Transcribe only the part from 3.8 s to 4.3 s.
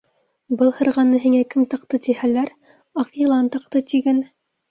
тиген.